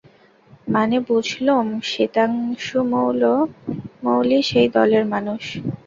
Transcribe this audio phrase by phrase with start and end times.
[0.67, 5.43] মনে বুঝলুম, সিতাংশুমৌলী সেই দলের মানুষ।